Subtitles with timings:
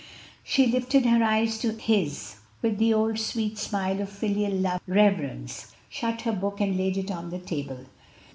[0.43, 4.95] She lifted her eyes to his with the old sweet smile of filial love and
[4.95, 7.85] reverence, shut her book and laid it on the table.